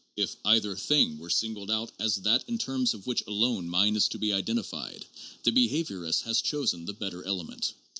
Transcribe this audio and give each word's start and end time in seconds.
If 0.17 0.37
either 0.43 0.75
thing 0.75 1.19
were 1.19 1.29
singled 1.29 1.69
out 1.69 1.91
as 1.99 2.15
that 2.23 2.43
in 2.49 2.57
terms 2.57 2.95
of 2.95 3.05
which 3.05 3.21
alone 3.27 3.69
mind 3.69 3.95
is 3.95 4.07
to 4.07 4.17
be 4.17 4.29
denned, 4.41 4.57
the 5.43 5.51
behaviorist 5.51 6.23
has 6.23 6.41
chosen 6.41 6.85
the 6.85 6.93
better 6.93 7.23
element. 7.23 7.75